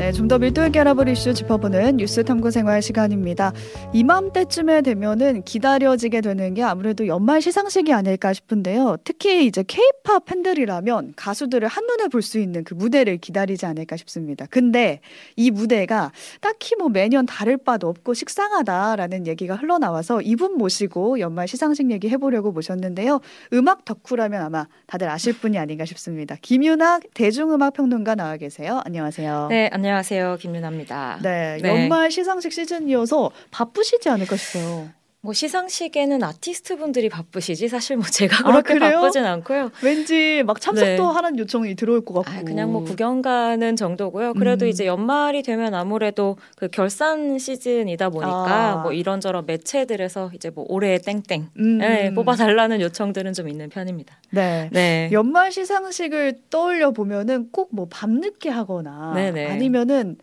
[0.00, 3.52] 네, 좀 더 밀도 있게 알아볼 이슈 짚어보는 뉴스 탐구 생활 시간입니다.
[3.92, 8.96] 이맘때쯤에 되면은 기다려지게 되는 게 아무래도 연말 시상식이 아닐까 싶은데요.
[9.04, 14.46] 특히 이제 케이팝 팬들이라면 가수들을 한눈에 볼 수 있는 그 무대를 기다리지 않을까 싶습니다.
[14.48, 15.00] 근데
[15.36, 21.90] 이 무대가 딱히 뭐 매년 다를 바도 없고 식상하다라는 얘기가 흘러나와서 이분 모시고 연말 시상식
[21.90, 23.20] 얘기 해보려고 모셨는데요.
[23.52, 26.36] 음악 덕후라면 아마 다들 아실 분이 아닌가 싶습니다.
[26.40, 28.80] 김윤학 대중음악 평론가 나와 계세요.
[28.86, 29.48] 안녕하세요.
[29.50, 30.36] 네, 안녕 하세요.
[30.40, 31.20] 김윤아입니다.
[31.22, 34.88] 네, 연말 시상식 시즌이어서 바쁘시지 않을까 싶어요.
[35.22, 39.70] 뭐 시상식에는 아티스트 분들이 바쁘시지 사실 뭐 제가 그렇게 아, 바쁘진 않고요.
[39.82, 40.98] 왠지 막 참석도 네.
[40.98, 42.40] 하는 요청이 들어올 것 같고.
[42.40, 44.32] 아, 그냥 뭐 구경 가는 정도고요.
[44.34, 44.70] 그래도 음.
[44.70, 48.76] 이제 연말이 되면 아무래도 그 결산 시즌이다 보니까 아.
[48.82, 51.78] 뭐 이런저런 매체들에서 이제 뭐 올해 땡땡 음.
[51.78, 54.16] 네, 뽑아달라는 요청들은 좀 있는 편입니다.
[54.30, 54.70] 네.
[54.72, 55.10] 네.
[55.12, 59.46] 연말 시상식을 떠올려 보면은 꼭 뭐 밤늦게 하거나 네네.
[59.46, 60.16] 아니면은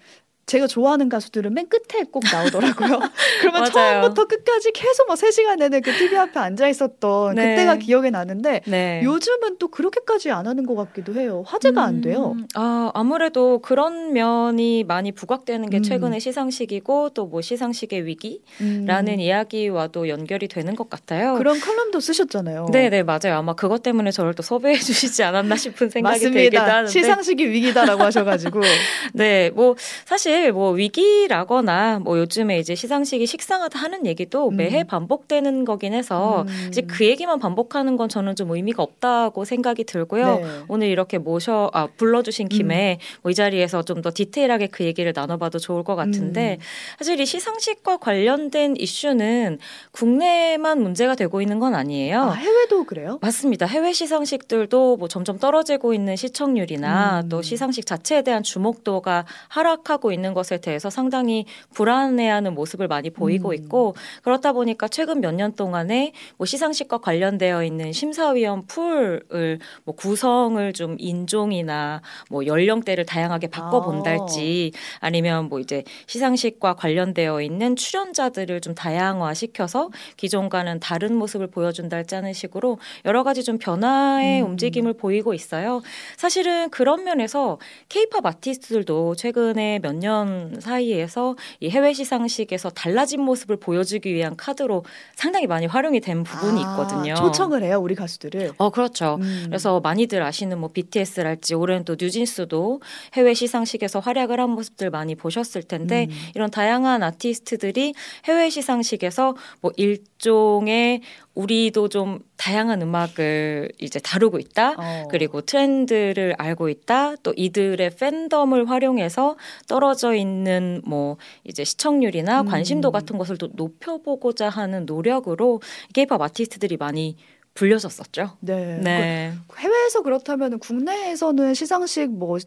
[0.47, 2.99] 제가 좋아하는 가수들은 맨 끝에 꼭 나오더라고요.
[3.41, 7.49] 그러면 처음부터 끝까지 계속 뭐 3시간 내내 그 TV 앞에 앉아 있었던 네.
[7.55, 9.02] 그때가 기억에 나는데 네.
[9.03, 11.44] 요즘은 또 그렇게까지 안 하는 것 같기도 해요.
[11.45, 12.35] 화제가 음, 안 돼요.
[12.55, 15.83] 아, 아무래도 그런 면이 많이 부각되는 게 음.
[15.83, 19.19] 최근의 시상식이고 또 뭐 시상식의 위기라는 음.
[19.19, 21.35] 이야기와도 연결이 되는 것 같아요.
[21.35, 22.67] 그런 칼럼도 쓰셨잖아요.
[22.72, 23.35] 네, 네, 맞아요.
[23.35, 26.39] 아마 그것 때문에 저를 또 섭외해 주시지 않았나 싶은 생각이 맞습니다.
[26.39, 26.89] 들기도 하는데.
[26.89, 28.61] 시상식이 위기다라고 하셔 가지고.
[29.13, 34.57] 네, 뭐 사실 사실 뭐 위기라거나 뭐 요즘에 이제 시상식이 식상하다 하는 얘기도 음.
[34.57, 36.67] 매해 반복되는 거긴 해서 음.
[36.67, 40.35] 이제 그 얘기만 반복하는 건 저는 좀 의미가 없다고 생각이 들고요.
[40.35, 40.45] 네.
[40.67, 43.19] 오늘 이렇게 모셔 아 불러주신 김에 음.
[43.23, 46.63] 뭐이 자리에서 좀 더 디테일하게 그 얘기를 나눠봐도 좋을 것 같은데 음.
[46.99, 49.57] 사실 이 시상식과 관련된 이슈는
[49.91, 52.22] 국내만 문제가 되고 있는 건 아니에요.
[52.22, 53.17] 아, 해외도 그래요?
[53.23, 53.66] 맞습니다.
[53.66, 57.41] 해외 시상식들도 뭐 점점 떨어지고 있는 시청률이나 또 음.
[57.41, 63.53] 시상식 자체에 대한 주목도가 하락하고 있는 있는 것에 대해서 상당히 불안해하는 모습을 많이 보이고 음.
[63.53, 70.74] 있고 그렇다 보니까 최근 몇 년 동안에 뭐 시상식과 관련되어 있는 심사위원 풀을 뭐 구성을
[70.74, 72.01] 좀 인종이나
[72.31, 75.06] 뭐 연령대를 다양하게 바꿔본달지 아.
[75.06, 82.80] 아니면 뭐 이제 시상식과 관련되어 있는 출연자들을 좀 다양화시켜서 기존과는 다른 모습을 보여준달지 하는 식으로
[83.06, 84.47] 여러 가지 좀 변화의 음.
[84.47, 85.84] 움직임을 보이고 있어요.
[86.16, 87.59] 사실은 그런 면에서
[87.90, 94.83] 케이팝 아티스트들도 최근에 몇년 년 사이에서 이 해외 시상식에서 달라진 모습을 보여주기 위한 카드로
[95.16, 97.16] 상당히 많이 활용이 된 부분이 아, 있거든요.
[97.16, 98.53] 초청을 해요, 우리 가수들을.
[98.57, 99.17] 어, 그렇죠.
[99.22, 99.44] 음.
[99.47, 102.81] 그래서 많이들 아시는 뭐 BTS랄지 올해는 또 뉴진스도
[103.13, 106.16] 해외 시상식에서 활약을 한 모습들 많이 보셨을 텐데 음.
[106.35, 107.94] 이런 다양한 아티스트들이
[108.25, 111.01] 해외 시상식에서 뭐 일종의
[111.38, 114.72] 우리도 좀 다양한 음악을 이제 다루고 있다.
[114.72, 115.08] 어.
[115.09, 117.16] 그리고 트렌드를 알고 있다.
[117.18, 119.38] 또 이들의 팬덤을 활용해서
[119.68, 122.48] 떨어져 있는 뭐 이제 시청률이나 음.
[122.48, 125.62] 관심도 같은 것을 또 높여보고자 하는 노력으로
[125.94, 127.16] 케이팝 아티스트들이 많이
[127.54, 128.38] 불려졌었죠.
[128.40, 128.80] 네.
[128.84, 129.34] 네.
[129.58, 132.38] 해외에서 그렇다면 국내에서는 시상식 뭐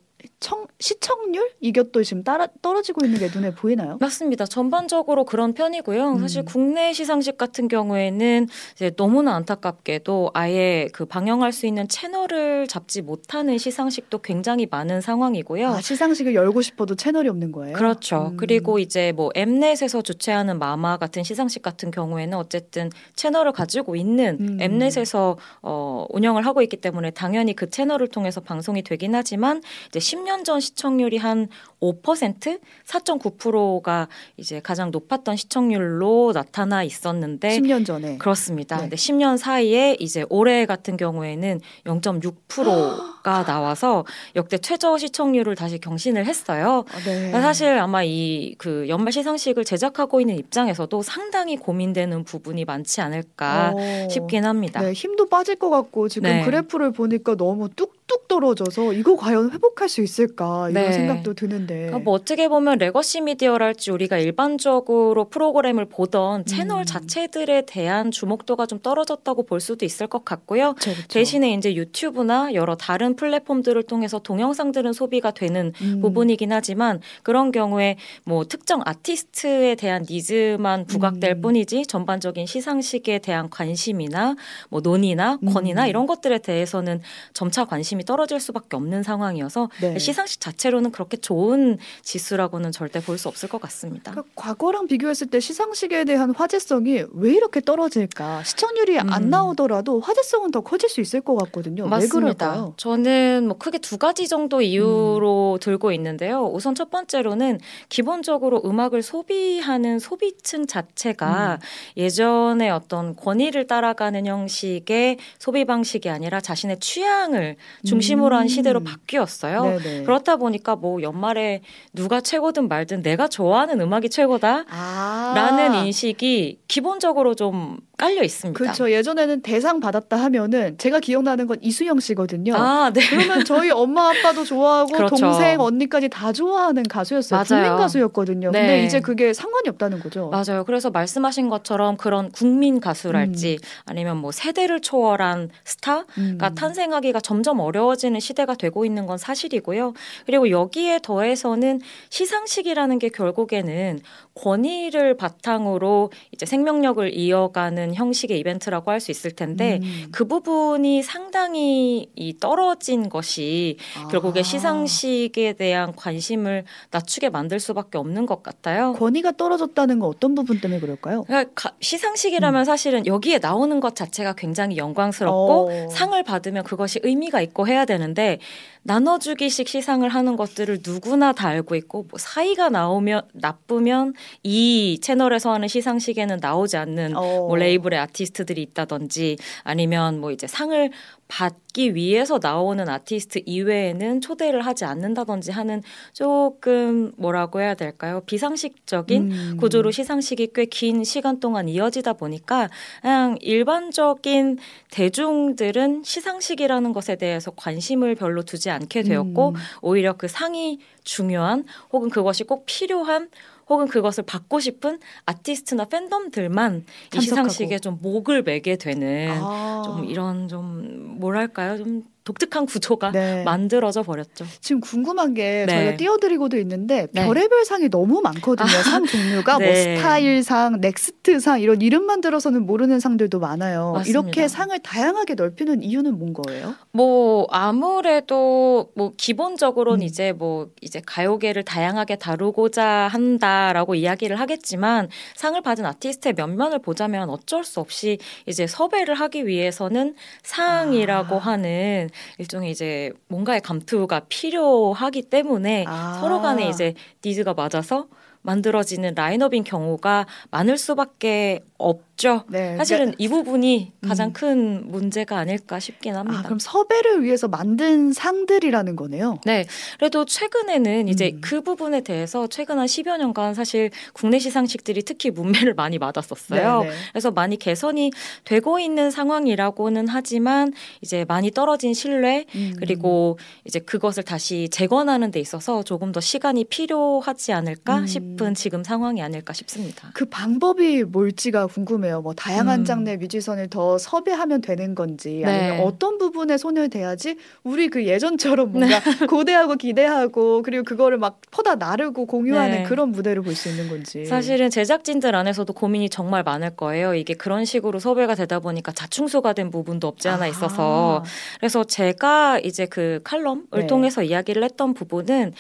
[0.41, 3.99] 청, 시청률 이것도 지금 따라, 떨어지고 있는 게 눈에 보이나요?
[4.01, 4.47] 맞습니다.
[4.47, 6.13] 전반적으로 그런 편이고요.
[6.13, 6.19] 음.
[6.21, 13.03] 사실 국내 시상식 같은 경우에는 이제 너무나 안타깝게도 아예 그 방영할 수 있는 채널을 잡지
[13.03, 15.69] 못하는 시상식도 굉장히 많은 상황이고요.
[15.69, 17.77] 아, 시상식을 열고 싶어도 채널이 없는 거예요?
[17.77, 18.31] 그렇죠.
[18.33, 18.37] 음.
[18.37, 24.59] 그리고 이제 뭐 엠넷에서 주최하는 마마 같은 시상식 같은 경우에는 어쨌든 채널을 가지고 있는 음.
[24.61, 30.45] 엠넷에서 어, 운영을 하고 있기 때문에 당연히 그 채널을 통해서 방송이 되긴 하지만 이제 10년
[30.45, 31.49] 전 시청률이 한
[31.81, 38.77] 5%, 4.9%가 이제 가장 높았던 시청률로 나타나 있었는데 10년 전에 그렇습니다.
[38.77, 38.83] 네.
[38.83, 44.05] 근데 10년 사이에 이제 올해 같은 경우에는 0.6%가 나와서
[44.37, 46.85] 역대 최저 시청률을 다시 경신을 했어요.
[46.93, 47.31] 아, 네.
[47.33, 54.09] 사실 아마 이 그 연말 시상식을 제작하고 있는 입장에서도 상당히 고민되는 부분이 많지 않을까 어,
[54.11, 54.81] 싶긴 합니다.
[54.83, 56.45] 네, 힘도 빠질 것 같고 지금 네.
[56.45, 58.00] 그래프를 보니까 너무 뚝뚝
[58.31, 60.93] 떨어져서 이거 과연 회복할 수 있을까 이런 네.
[60.93, 61.75] 생각도 드는데.
[61.75, 66.85] 그러니까 뭐 어떻게 보면 legacy 미디어랄지 우리가 일반적으로 프로그램을 보던 채널 음.
[66.85, 70.75] 자체들에 대한 주목도가 좀 떨어졌다고 볼 수도 있을 것 같고요.
[70.75, 71.09] 그쵸, 그쵸.
[71.09, 76.01] 대신에 이제 유튜브나 여러 다른 플랫폼들을 통해서 동영상들은 소비가 되는 음.
[76.01, 81.43] 부분이긴 하지만 그런 경우에 뭐 특정 아티스트에 대한 니즈만 부각될 음.
[81.43, 84.37] 뿐이지 전반적인 시상식에 대한 관심이나
[84.69, 85.89] 뭐 논의나 권위나 음.
[85.89, 87.01] 이런 것들에 대해서는
[87.35, 89.99] 점차 관심이 관심이 떨어질 수밖에 없는 상황이어서 네.
[89.99, 94.13] 시상식 자체로는 그렇게 좋은 지수라고는 절대 볼 수 없을 것 같습니다.
[94.13, 98.45] 그러니까 과거랑 비교했을 때 시상식에 대한 화제성이 왜 이렇게 떨어질까?
[98.45, 99.13] 시청률이 음.
[99.13, 101.85] 안 나오더라도 화제성은 더 커질 수 있을 것 같거든요.
[101.85, 102.73] 왜 그럴까요?
[102.79, 106.47] 저는 뭐 크게 두 가지 정도 이유로 들고 있는데요.
[106.47, 111.59] 우선 첫 번째로는 기본적으로 음악을 소비하는 소비층 자체가
[111.99, 118.49] 예전에 어떤 권위를 따라가는 형식의 소비 방식이 아니라 자신의 취향을 중 심으로 한 음.
[118.49, 119.63] 시대로 바뀌었어요.
[119.63, 120.03] 네네.
[120.03, 121.63] 그렇다 보니까 뭐 연말에
[121.93, 124.65] 누가 최고든 말든 내가 좋아하는 음악이 최고다.
[124.69, 125.33] 아.
[125.35, 128.57] 라는 인식이 기본적으로 좀 깔려 있습니다.
[128.57, 128.91] 그렇죠.
[128.91, 132.55] 예전에는 대상 받았다 하면은 제가 기억나는 건 이수영 씨거든요.
[132.57, 133.01] 아, 네.
[133.11, 135.17] 그러면 저희 엄마 아빠도 좋아하고 그렇죠.
[135.17, 137.45] 동생 언니까지 다 좋아하는 가수였어요.
[137.45, 138.53] 국민 가수였거든요.
[138.53, 138.61] 네.
[138.61, 140.31] 근데 이제 그게 상관이 없다는 거죠.
[140.31, 140.65] 맞아요.
[140.65, 146.39] 그래서 말씀하신 것처럼 그런 국민 가수랄지 아니면 뭐 세대를 초월한 스타가 음.
[146.55, 149.93] 탄생하기가 점점 어려워지 는 시대가 되고 있는 건 사실이고요.
[150.25, 154.01] 그리고 여기에 더해서는 시상식이라는 게 결국에는
[154.35, 160.09] 권위를 바탕으로 이제 생명력을 이어가는 형식의 이벤트라고 할 수 있을 텐데 음.
[160.13, 163.79] 그 부분이 상당히 이 떨어진 것이
[164.11, 164.43] 결국에 아.
[164.43, 168.93] 시상식에 대한 관심을 낮추게 만들 수밖에 없는 것 같아요.
[168.93, 171.23] 권위가 떨어졌다는 건 어떤 부분 때문에 그럴까요?
[171.25, 175.89] 그러니까 가- 시상식이라면 사실은 여기에 나오는 것 자체가 굉장히 영광스럽고 어.
[175.91, 178.39] 상을 받으면 그것이 의미가 있고 해야 되는데
[178.83, 185.69] 나눠주기식 시상을 하는 것들을 누구나 다 알고 있고 뭐 사이가 나오면 나쁘면 이 채널에서 하는
[185.69, 187.21] 시상식에는 나오지 않는 어.
[187.21, 190.91] 뭐 레이블의 아티스트들이 있다든지 아니면 뭐 이제 상을
[191.29, 195.83] 받기 위해서 나오는 아티스트 이외에는 초대를 하지 않는다든지 하는
[196.13, 198.21] 조금 뭐라고 해야 될까요?
[198.27, 199.57] 비상식적인 음.
[199.59, 202.71] 구조로 시상식이 꽤 긴 시간 동안 이어지다 보니까
[203.03, 204.59] 그냥 일반적인
[204.91, 209.55] 대중들은 시상식이라는 것에 대해서 관심 을 별로 두지 않게 되었고 음.
[209.83, 213.31] 오히려 그 상이 중요한 혹은 그것이 꼭 필요한
[213.69, 217.21] 혹은 그것을 받고 싶은 아티스트나 팬덤들만 이 참석하고.
[217.23, 219.83] 시상식에 좀 목을 매게 되는 아.
[219.85, 223.43] 좀 이런 좀 뭐랄까요 좀 독특한 구조가 네.
[223.45, 224.45] 만들어져 버렸죠.
[224.61, 225.75] 지금 궁금한 게 네.
[225.75, 227.25] 저희가 띄워드리고도 있는데 네.
[227.25, 228.69] 별의별 상이 너무 많거든요.
[228.69, 229.97] 상 종류가 뭐 네.
[229.97, 233.93] 스타일상, 넥스트상 이런 이름만 들어서는 모르는 상들도 많아요.
[233.93, 234.11] 맞습니다.
[234.11, 236.75] 이렇게 상을 다양하게 넓히는 이유는 뭔 거예요?
[236.93, 240.07] 뭐 아무래도 뭐 기본적으로는 음.
[240.07, 247.65] 이제 뭐 이제 가요계를 다양하게 다루고자 한다라고 이야기를 하겠지만 상을 받은 아티스트의 면면을 보자면 어쩔
[247.65, 251.39] 수 없이 이제 섭외를 하기 위해서는 상이라고 아.
[251.39, 256.19] 하는 일종의 이제 뭔가의 감투가 필요하기 때문에 아.
[256.21, 258.09] 서로 간에 이제 니즈가 맞아서
[258.43, 262.45] 만들어지는 라인업인 경우가 많을 수밖에 없죠.
[262.49, 262.77] 네.
[262.77, 264.33] 사실은 이 부분이 가장 음.
[264.33, 266.43] 큰 문제가 아닐까 싶긴 아, 합니다.
[266.45, 269.39] 그럼 섭외를 위해서 만든 상들이라는 거네요.
[269.47, 269.65] 네.
[269.99, 271.41] 그래도 최근에는 이제 음.
[271.41, 276.83] 그 부분에 대해서 최근 한 10여 년간 사실 국내 시상식들이 특히 문매를 많이 맞았었어요.
[276.83, 276.95] 네, 네.
[277.13, 278.13] 그래서 많이 개선이
[278.45, 282.75] 되고 있는 상황이라고는 하지만 이제 많이 떨어진 신뢰 음.
[282.79, 288.07] 그리고 이제 그것을 다시 재건하는 데 있어서 조금 더 시간이 필요하지 않을까 음.
[288.07, 290.11] 싶은 지금 상황이 아닐까 싶습니다.
[290.15, 292.21] 그 방법이 뭘지가 궁금해요.
[292.23, 292.85] 뭐 다양한 음.
[292.85, 295.83] 장르의 뮤지션을 더 섭외하면 되는 건지 아니면 네.
[295.85, 299.01] 어떤 부분에 손을 대야지 우리 그 예전처럼 뭔가
[299.31, 302.83] 고대하고 기대하고 그리고 그거를 막 퍼다 나르고 공유하는 네.
[302.83, 304.25] 그런 무대를 볼 수 있는 건지.
[304.27, 307.15] 사실은 제작진들 안에서도 고민이 정말 많을 거예요.
[307.15, 311.25] 이게 그런 식으로 섭외가 되다 보니까 자충수가 된 부분도 없지 않아 있어서
[311.59, 313.87] 그래서 제가 이제 그 칼럼을 네.
[313.87, 315.53] 통해서 이야기를 했던 부분은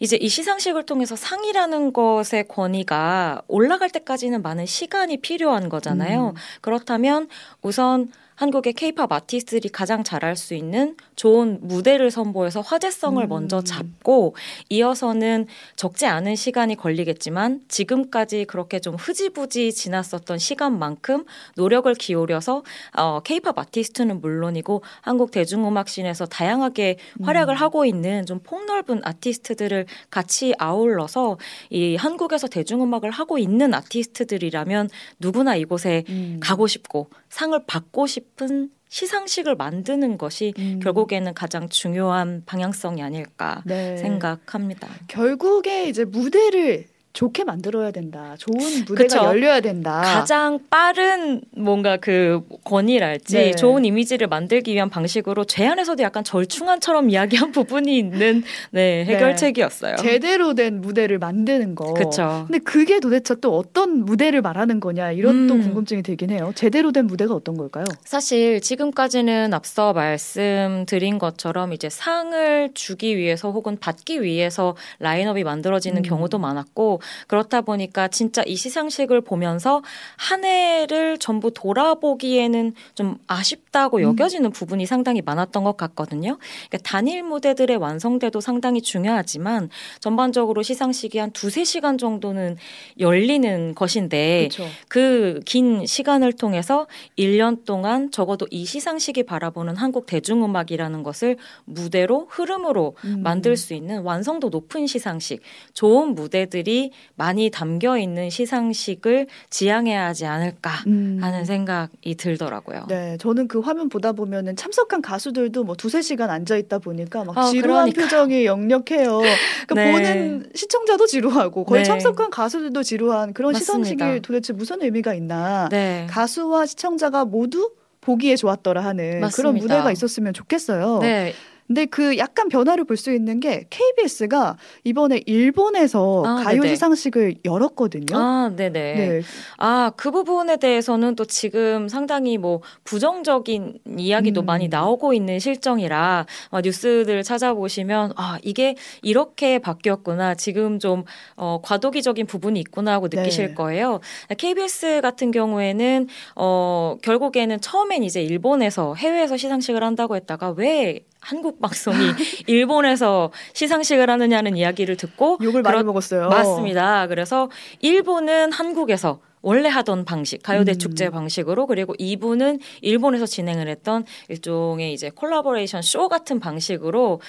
[0.00, 6.30] 이제 이 시상식을 통해서 상이라는 것의 권위가 올라갈 때까지는 많은 시간이 필요한 거잖아요.
[6.30, 6.34] 음.
[6.62, 7.28] 그렇다면
[7.62, 13.28] 우선 한국의 케이팝 아티스트들이 가장 잘할 수 있는 좋은 무대를 선보여서 화제성을 음.
[13.28, 14.34] 먼저 잡고
[14.70, 22.62] 이어서는 적지 않은 시간이 걸리겠지만 지금까지 그렇게 좀 흐지부지 지났었던 시간만큼 노력을 기울여서
[22.96, 27.60] 어 케이팝 아티스트는 물론이고 한국 대중음악씬에서 다양하게 활약을 음.
[27.60, 31.36] 하고 있는 좀 폭넓은 아티스트들을 같이 아울러서
[31.68, 36.40] 이 한국에서 대중음악을 하고 있는 아티스트들이라면 누구나 이곳에 음.
[36.40, 40.80] 가고 싶고 상을 받고 싶은 시상식을 만드는 것이 음.
[40.82, 43.96] 결국에는 가장 중요한 방향성이 아닐까 네.
[43.96, 44.88] 생각합니다.
[45.06, 48.36] 결국에 이제 무대를 좋게 만들어야 된다.
[48.38, 49.24] 좋은 무대가 그쵸.
[49.24, 50.00] 열려야 된다.
[50.00, 53.50] 가장 빠른 뭔가 그 권위랄지 네.
[53.56, 59.04] 좋은 이미지를 만들기 위한 방식으로 죄 안에서도 약간 절충안처럼 이야기한 부분이 있는 네, 네.
[59.06, 59.96] 해결책이었어요.
[59.96, 60.02] 네.
[60.02, 61.92] 제대로 된 무대를 만드는 거.
[61.94, 62.44] 그렇죠.
[62.46, 65.46] 근데 그게 도대체 또 어떤 무대를 말하는 거냐 이런 음.
[65.48, 66.52] 또 궁금증이 들긴 해요.
[66.54, 67.84] 제대로 된 무대가 어떤 걸까요?
[68.04, 76.02] 사실 지금까지는 앞서 말씀드린 것처럼 이제 상을 주기 위해서 혹은 받기 위해서 라인업이 만들어지는 음.
[76.02, 79.82] 경우도 많았고 그렇다 보니까 진짜 이 시상식을 보면서
[80.16, 84.02] 한 해를 전부 돌아보기에는 좀 아쉽다고 음.
[84.02, 86.38] 여겨지는 부분이 상당히 많았던 것 같거든요.
[86.68, 89.68] 그러니까 단일 무대들의 완성대도 상당히 중요하지만
[90.00, 92.56] 전반적으로 시상식이 한 두세 시간 정도는
[92.98, 94.48] 열리는 것인데
[94.88, 96.86] 그 긴 시간을 통해서
[97.18, 103.22] 1년 동안 적어도 이 시상식이 바라보는 한국 대중음악이라는 것을 무대로 흐름으로 음.
[103.22, 105.42] 만들 수 있는 완성도 높은 시상식,
[105.74, 111.18] 좋은 무대들이 많이 담겨 있는 시상식을 지향해야 하지 않을까 음.
[111.20, 112.86] 하는 생각이 들더라고요.
[112.88, 117.36] 네, 저는 그 화면 보다 보면은 참석한 가수들도 뭐 두세 시간 앉아 있다 보니까 막
[117.36, 118.02] 어, 지루한 그러니까.
[118.02, 119.18] 표정이 역력해요.
[119.66, 119.92] 그러니까 네.
[119.92, 121.88] 보는 시청자도 지루하고 거의 네.
[121.88, 123.88] 참석한 가수들도 지루한 그런 맞습니다.
[123.88, 125.68] 시상식이 도대체 무슨 의미가 있나?
[125.70, 126.06] 네.
[126.10, 129.36] 가수와 시청자가 모두 보기에 좋았더라 하는 맞습니다.
[129.36, 130.98] 그런 무대가 있었으면 좋겠어요.
[131.00, 131.34] 네.
[131.70, 136.74] 근데 그 약간 변화를 볼 수 있는 게 KBS가 이번에 일본에서 아, 가요 네네.
[136.74, 138.14] 시상식을 열었거든요.
[138.14, 138.70] 아, 네네.
[138.94, 139.22] 네.
[139.56, 144.46] 아, 그 부분에 대해서는 또 지금 상당히 뭐 부정적인 이야기도 음.
[144.46, 150.34] 많이 나오고 있는 실정이라 어, 뉴스들 찾아보시면 아, 이게 이렇게 바뀌었구나.
[150.34, 151.04] 지금 좀
[151.36, 153.54] 어, 과도기적인 부분이 있구나 하고 느끼실 네.
[153.54, 154.00] 거예요.
[154.36, 161.96] KBS 같은 경우에는 어, 결국에는 처음엔 이제 일본에서 해외에서 시상식을 한다고 했다가 왜 한국 방송이
[162.46, 166.28] 일본에서 시상식을 하느냐는 이야기를 듣고 욕을 많이 먹었어요.
[166.28, 167.06] 맞습니다.
[167.06, 167.50] 그래서
[167.80, 170.78] 일본은 한국에서 원래 하던 방식, 가요대 음.
[170.78, 177.20] 축제 방식으로 그리고 이분은 일본에서 진행을 했던 일종의 이제 콜라보레이션 쇼 같은 방식으로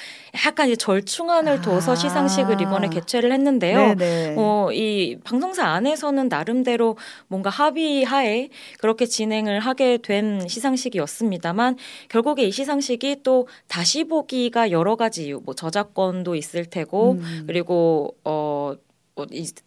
[0.45, 1.95] 약간 이제 절충안을 둬서 아.
[1.95, 3.95] 시상식을 이번에 개최를 했는데요.
[3.95, 4.35] 네네.
[4.37, 8.49] 어, 이 방송사 안에서는 나름대로 뭔가 합의하에
[8.79, 11.77] 그렇게 진행을 하게 된 시상식이었습니다만
[12.09, 17.43] 결국에 이 시상식이 또 다시 보기가 여러 가지 이유, 뭐 저작권도 있을 테고 음.
[17.47, 18.77] 그리고 어뭐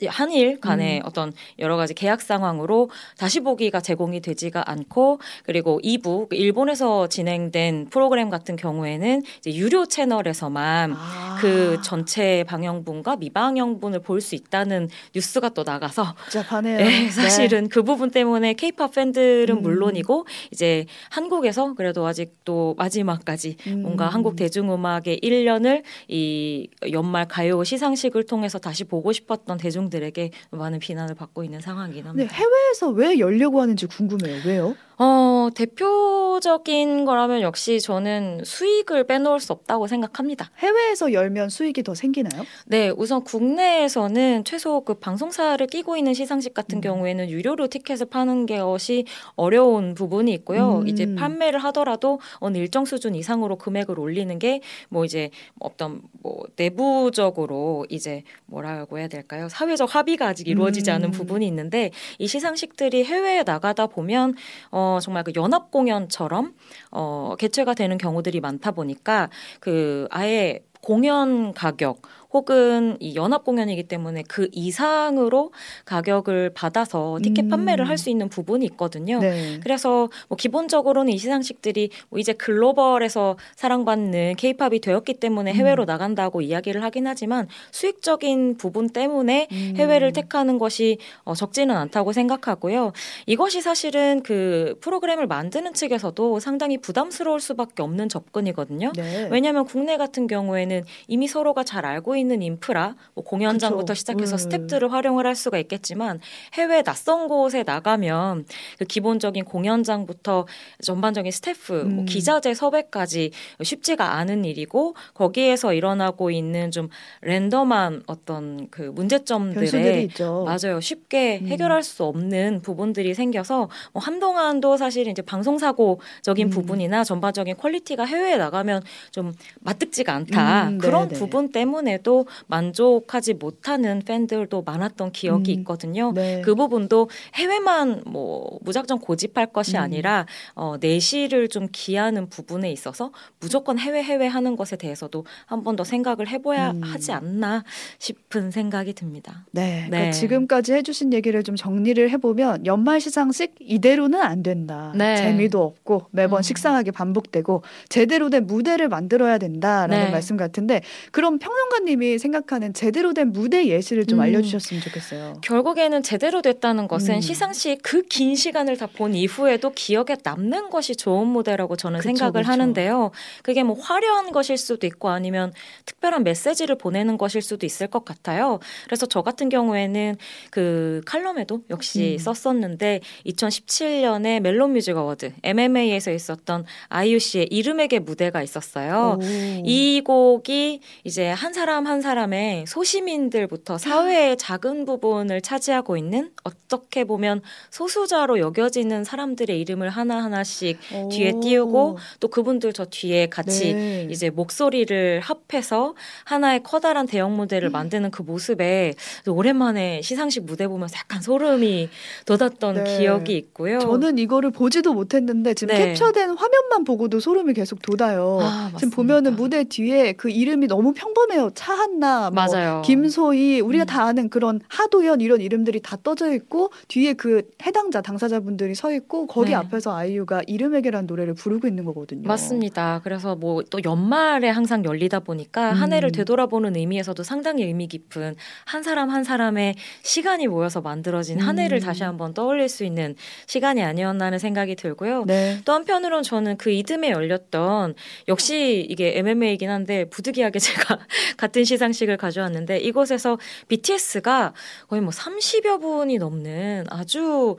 [0.08, 1.02] 한일 간의 음.
[1.04, 7.88] 어떤 여러 가지 계약 상황으로 다시 보기가 제공이 되지가 않고 그리고 2부 그 일본에서 진행된
[7.90, 11.38] 프로그램 같은 경우에는 유료 채널에서만 아.
[11.40, 16.78] 그 전체 방영분과 미방영분을 볼 수 있다는 뉴스가 또 나가서 복잡하네요.
[16.78, 17.68] 네, 사실은 네.
[17.68, 19.62] 그 부분 때문에 케이팝 팬들은 음.
[19.62, 23.82] 물론이고 이제 한국에서 그래도 아직도 마지막까지 음.
[23.82, 30.78] 뭔가 한국 대중음악의 1년을 이 연말 가요 시상식을 통해서 다시 보고 싶었 싶었던 대중들에게 많은
[30.78, 32.30] 비난을 받고 있는 상황이긴 합니다.
[32.30, 34.42] 네, 해외에서 왜 열려고 하는지 궁금해요.
[34.46, 34.76] 왜요?
[34.98, 40.50] 어, 대표적인 거라면 역시 저는 수익을 빼놓을 수 없다고 생각합니다.
[40.58, 42.44] 해외에서 열면 수익이 더 생기나요?
[42.66, 46.80] 네, 우선 국내에서는 최소 그 방송사를 끼고 있는 시상식 같은 음.
[46.80, 49.04] 경우에는 유료로 티켓을 파는 것이
[49.36, 50.80] 어려운 부분이 있고요.
[50.80, 50.88] 음.
[50.88, 57.86] 이제 판매를 하더라도 어느 일정 수준 이상으로 금액을 올리는 게 뭐 이제 어떤 뭐 내부적으로
[57.88, 59.48] 이제 뭐라고 해야 될까요?
[59.48, 61.10] 사회적 합의가 아직 이루어지지 않은 음.
[61.10, 64.34] 부분이 있는데 이 시상식들이 해외에 나가다 보면
[64.70, 66.54] 어 어, 정말 그 연합 공연처럼
[66.90, 72.02] 어, 개최가 되는 경우들이 많다 보니까 그 아예 공연 가격
[72.34, 75.52] 혹은 이 연합 공연이기 때문에 그 이상으로
[75.86, 77.48] 가격을 받아서 티켓 음.
[77.48, 79.20] 판매를 할 수 있는 부분이 있거든요.
[79.20, 79.60] 네.
[79.62, 85.56] 그래서 뭐 기본적으로는 이 시상식들이 뭐 이제 글로벌에서 사랑받는 케이팝이 되었기 때문에 음.
[85.56, 85.86] 해외로 음.
[85.86, 89.74] 나간다고 이야기를 하긴 하지만 수익적인 부분 때문에 음.
[89.76, 92.92] 해외를 택하는 것이 어, 적지는 않다고 생각하고요.
[93.26, 98.92] 이것이 사실은 그 프로그램을 만드는 측에서도 상당히 부담스러울 수밖에 없는 접근이거든요.
[98.96, 99.28] 네.
[99.30, 103.95] 왜냐하면 국내 같은 경우에는 이미 서로가 잘 알고 있는 있는 인프라, 뭐 공연장부터 그쵸.
[103.95, 104.38] 시작해서 음.
[104.38, 106.21] 스탭들을 활용을 할 수가 있겠지만
[106.54, 108.47] 해외 낯선 곳에 나가면
[108.78, 110.47] 그 기본적인 공연장부터
[110.83, 111.95] 전반적인 스태프, 뭐 음.
[111.95, 113.31] 뭐 기자재 섭외까지
[113.62, 116.88] 쉽지가 않은 일이고 거기에서 일어나고 있는 좀
[117.23, 120.09] 랜덤한 어떤 그 문제점들에
[120.45, 121.49] 맞아요 쉽게 음.
[121.49, 126.50] 해결할 수 없는 부분들이 생겨서 뭐 한동안도 사실 이제 방송 사고적인 음.
[126.50, 134.00] 부분이나 전반적인 quality가 해외에 나가면 좀 마뜩지가 않다 음, 그런 부분 때문에도 때도 만족하지 못하는
[134.04, 135.59] 팬들도 많았던 기억이 음.
[135.61, 136.12] 있거든요.
[136.14, 136.40] 네.
[136.42, 139.83] 그 부분도 해외만 뭐 무작정 고집할 것이 음.
[139.83, 145.75] 아니라 어, 내실을 좀 기하는 부분에 있어서 무조건 해외 해외 하는 것에 대해서도 한 번
[145.75, 146.83] 더 생각을 해봐야 음.
[146.85, 147.64] 하지 않나
[147.99, 149.44] 싶은 생각이 듭니다.
[149.50, 150.11] 네, 그러니까 네.
[150.12, 154.92] 지금까지 해주신 얘기를 좀 정리를 해보면 연말 시상식 이대로는 안 된다.
[154.94, 155.16] 네.
[155.16, 156.42] 재미도 없고 매번 음.
[156.42, 160.11] 식상하게 반복되고 제대로 된 무대를 만들어야 된다라는 네.
[160.12, 164.25] 말씀 같은데 그럼 평론가님이 생각하는 제대로 된 무대 예시를 좀 음.
[164.25, 165.40] 알려주셨으면 좋겠어요.
[165.42, 167.20] 결국에는 제대로 됐다는 것은 음.
[167.20, 172.42] 시상식 그 긴 시간을 다 본 이후에도 기억에 남는 것이 좋은 무대라고 저는 그쵸, 생각을
[172.42, 172.52] 그쵸.
[172.52, 173.11] 하는데요.
[173.42, 175.52] 그게 뭐 화려한 것일 수도 있고 아니면
[175.87, 178.61] 특별한 메시지를 보내는 것일 수도 있을 것 같아요.
[178.84, 180.16] 그래서 저 같은 경우에는
[180.50, 182.18] 그 칼럼에도 역시 음.
[182.18, 189.18] 썼었는데 2017년에 멜론 뮤직 어워드 MMA에서 있었던 아이유 씨의 이름에게 무대가 있었어요.
[189.20, 189.25] 오.
[189.64, 197.42] 이 곡이 이제 한 사람 한 사람의 소시민들부터 사회의 작은 부분을 차지하고 있는 어떻게 보면
[197.70, 201.08] 소수자로 여겨지는 사람들의 이름을 하나하나씩 오.
[201.08, 204.08] 뒤에 띄우고 또 그분들 저 뒤에 같이 네.
[204.10, 207.72] 이제 목소리를 합해서 하나의 커다란 대형 무대를 음.
[207.72, 208.94] 만드는 그 모습에
[209.26, 211.88] 오랜만에 시상식 무대 보면서 약간 소름이
[212.26, 212.98] 돋았던 네.
[212.98, 213.80] 기억이 있고요.
[213.80, 215.88] 저는 이거를 보지도 못했는데 지금 네.
[215.88, 218.38] 캡처된 화면만 보고도 소름이 계속 돋아요.
[218.40, 221.50] 아, 지금 보면은 무대 뒤에 그 이름이 너무 평범해요.
[221.54, 222.83] 차 한나, 뭐 맞아요.
[222.85, 223.87] 김소희, 우리가 음.
[223.87, 229.26] 다 아는 그런 하도연 이런 이름들이 다 떠져 있고 뒤에 그 해당자 당사자분들이 서 있고
[229.26, 229.57] 거기 네.
[229.57, 232.26] 앞에서 아이유가 이름에게란 노래를 부르고 있는 거거든요.
[232.28, 233.00] 맞습니다.
[233.02, 235.75] 그래서 뭐 또 연말에 항상 열리다 보니까 음.
[235.75, 241.59] 한 해를 되돌아보는 의미에서도 상당히 의미 깊은 한 사람 한 사람의 시간이 모여서 만들어진 한
[241.59, 241.81] 해를 음.
[241.81, 243.16] 다시 한번 떠올릴 수 있는
[243.47, 245.25] 시간이 아니었나 하는 생각이 들고요.
[245.26, 245.59] 네.
[245.64, 247.95] 또 한편으로는 저는 그 이듬해 열렸던
[248.28, 250.99] 역시 이게 MMA이긴 한데 부득이하게 제가
[251.37, 254.52] 같은 시상식을 가져왔는데 이곳에서 BTS가
[254.88, 257.56] 거의 뭐 30여 분이 넘는 아주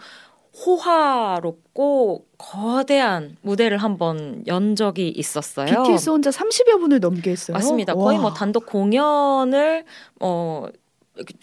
[0.65, 5.65] 호화롭고 거대한 무대를 한번 연 적이 있었어요.
[5.65, 7.55] BTS 혼자 30여 분을 넘게 했어요.
[7.55, 7.93] 맞습니다.
[7.93, 9.83] 거의 뭐 단독 공연을
[10.21, 10.67] 어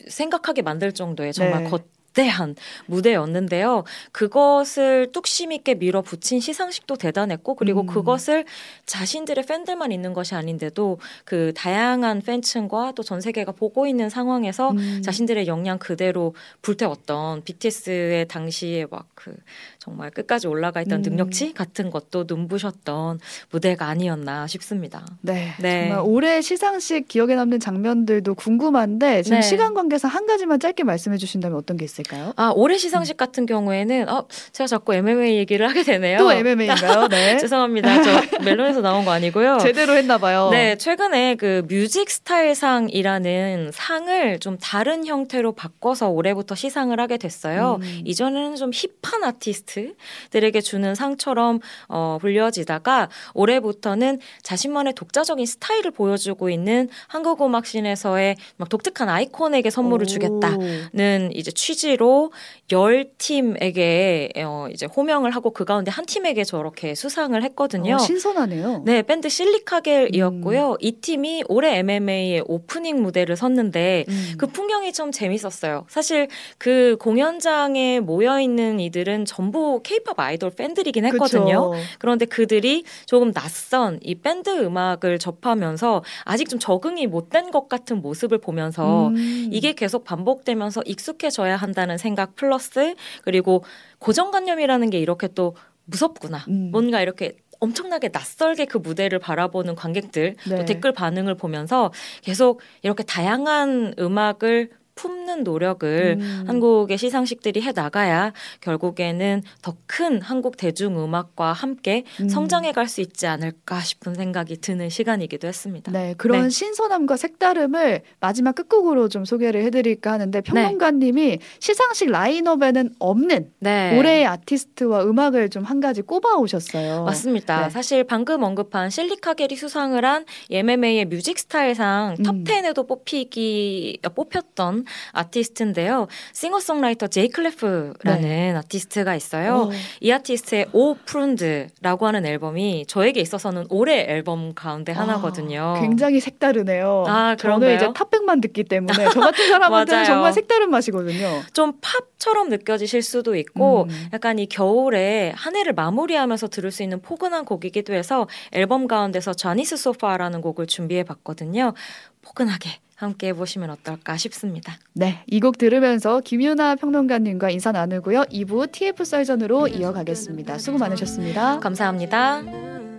[0.09, 1.71] 생각하게 만들 정도의 정말 네.
[1.71, 1.78] 거
[2.14, 3.85] 대한 무대였는데요.
[4.12, 7.87] 그것을 뚝심 있게 밀어붙인 시상식도 대단했고 그리고 음.
[7.87, 8.45] 그것을
[8.87, 15.02] 자신들의 팬들만 있는 것이 아닌데도 그 다양한 팬층과 또 전 세계가 보고 있는 상황에서 음.
[15.04, 19.37] 자신들의 역량 그대로 불태웠던 BTS의 당시에 막 그
[19.82, 21.02] 정말 끝까지 올라가 있던 음.
[21.02, 23.18] 능력치 같은 것도 눈부셨던
[23.50, 25.04] 무대가 아니었나 싶습니다.
[25.22, 25.88] 네, 네.
[25.88, 29.42] 정말 올해 시상식 기억에 남는 장면들도 궁금한데 지금 네.
[29.42, 32.32] 시간 관계상 한 가지만 짧게 말씀해 주신다면 어떤 게 있을까요?
[32.36, 33.16] 아 올해 시상식 음.
[33.16, 36.18] 같은 경우에는 어, 제가 자꾸 MMA 얘기를 하게 되네요.
[36.18, 37.08] 또 MMA인가요?
[37.10, 37.38] 네.
[37.38, 38.02] 죄송합니다.
[38.04, 39.58] 저 멜론에서 나온 거 아니고요.
[39.58, 40.50] 제대로 했나 봐요.
[40.52, 47.80] 네, 최근에 그 뮤직 스타일상이라는 상을 좀 다른 형태로 바꿔서 올해부터 시상을 하게 됐어요.
[47.82, 48.02] 음.
[48.04, 56.89] 이전에는 좀 힙한 아티스트 아티스트들에게 주는 상처럼 어, 불려지다가 올해부터는 자신만의 독자적인 스타일을 보여주고 있는
[57.08, 60.06] 한국 음악 scene에서의 막 독특한 아이콘에게 선물을 오.
[60.06, 62.32] 주겠다는 이제 취지로
[62.71, 67.95] 열 팀에게 어, 이제 호명을 하고 그 가운데 한 팀에게 저렇게 수상을 했거든요.
[67.95, 68.82] 어, 신선하네요.
[68.85, 70.73] 네, 밴드 실리카겔이었고요.
[70.73, 70.76] 음.
[70.80, 74.35] 이 팀이 올해 MMA의 오프닝 무대를 섰는데 음.
[74.39, 75.87] 그 풍경이 좀 재밌었어요.
[75.89, 81.70] 사실 그 공연장에 모여 있는 이들은 전부 케이팝 아이돌 팬들이긴 했거든요.
[81.70, 81.82] 그쵸.
[81.98, 88.02] 그런데 그들이 조금 낯선 이 밴드 음악을 접하면서 아직 좀 적응이 못 된 것 같은
[88.02, 89.48] 모습을 보면서 음.
[89.52, 93.64] 이게 계속 반복되면서 익숙해져야 한다는 생각 플러스 그리고
[93.98, 95.54] 고정관념이라는 게 이렇게 또
[95.86, 96.44] 무섭구나.
[96.48, 96.70] 음.
[96.72, 100.56] 뭔가 이렇게 엄청나게 낯설게 그 무대를 바라보는 관객들 네.
[100.56, 106.45] 또 댓글 반응을 보면서 계속 이렇게 다양한 음악을 품는 노력을 음.
[106.47, 112.28] 한국의 시상식들이 해 나가야 결국에는 더 큰 한국 대중음악과 함께 음.
[112.28, 115.93] 성장해 갈 수 있지 않을까 싶은 생각이 드는 시간이기도 했습니다.
[115.93, 116.49] 네, 그런 네.
[116.50, 120.43] 신선함과 색다름을 마지막 끝곡으로 좀 소개를 해드릴까 하는데 네.
[120.43, 121.39] 평론가님이 네.
[121.61, 123.99] 시상식 라인업에는 없는 네.
[123.99, 127.05] 올해의 아티스트와 음악을 좀 한 가지 꼽아 오셨어요.
[127.05, 127.65] 맞습니다.
[127.65, 127.71] 네.
[127.71, 132.23] 사실 방금 언급한 실리카겔이 수상을 한 MMA의 뮤직 스타일상 음.
[132.25, 134.81] 톱 10에도 뽑히기 뽑혔던
[135.12, 136.08] 아티스트인데요.
[136.32, 138.52] 싱어송라이터 제이클레프라는 네.
[138.52, 139.68] 아티스트가 있어요.
[139.68, 139.73] 오.
[140.00, 145.75] 이 아티스트의 O, Pruned라고 하는 앨범이 저에게 있어서는 올해 앨범 가운데 하나거든요.
[145.76, 147.04] 아, 굉장히 색다르네요.
[147.06, 151.42] 아, 저는 이제 탑백만 듣기 때문에 저 같은 사람한테는 정말 색다른 맛이거든요.
[151.52, 154.08] 좀 팝처럼 느껴지실 수도 있고 음.
[154.12, 159.76] 약간 이 겨울에 한 해를 마무리하면서 들을 수 있는 포근한 곡이기도 해서 앨범 가운데서 자니스
[159.76, 161.75] 소파라는 곡을 준비해 봤거든요.
[162.23, 162.71] 포근하게
[163.06, 164.78] 함께 해보시면 어떨까 싶습니다.
[164.95, 168.23] 네, 이 곡 들으면서 김유나 평론가님과 인사 나누고요.
[168.25, 170.58] 2부 TF 썰전으로 이어가겠습니다.
[170.58, 171.58] 수고 많으셨습니다.
[171.60, 172.92] 감사합니다.